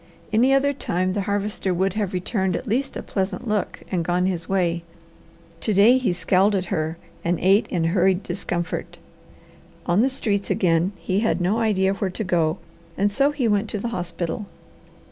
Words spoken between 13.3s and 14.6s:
went to the hospital.